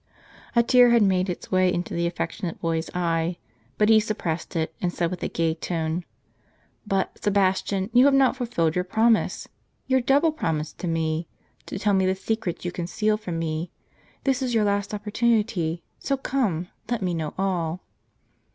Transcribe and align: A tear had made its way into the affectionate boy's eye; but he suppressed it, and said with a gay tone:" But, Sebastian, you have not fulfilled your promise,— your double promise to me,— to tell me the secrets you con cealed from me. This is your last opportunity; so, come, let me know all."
A 0.55 0.63
tear 0.63 0.89
had 0.89 1.03
made 1.03 1.29
its 1.29 1.51
way 1.51 1.71
into 1.71 1.93
the 1.93 2.07
affectionate 2.07 2.59
boy's 2.59 2.89
eye; 2.95 3.37
but 3.77 3.87
he 3.87 3.99
suppressed 3.99 4.55
it, 4.55 4.73
and 4.81 4.91
said 4.91 5.11
with 5.11 5.21
a 5.21 5.27
gay 5.27 5.53
tone:" 5.53 6.05
But, 6.93 7.23
Sebastian, 7.23 7.91
you 7.93 8.05
have 8.05 8.13
not 8.15 8.35
fulfilled 8.35 8.73
your 8.73 8.83
promise,— 8.83 9.47
your 9.85 10.01
double 10.01 10.31
promise 10.31 10.73
to 10.73 10.87
me,— 10.87 11.27
to 11.67 11.77
tell 11.77 11.93
me 11.93 12.07
the 12.07 12.15
secrets 12.15 12.65
you 12.65 12.71
con 12.71 12.87
cealed 12.87 13.19
from 13.19 13.37
me. 13.37 13.69
This 14.23 14.41
is 14.41 14.55
your 14.55 14.63
last 14.63 14.91
opportunity; 14.95 15.83
so, 15.99 16.17
come, 16.17 16.69
let 16.89 17.03
me 17.03 17.13
know 17.13 17.35
all." 17.37 17.83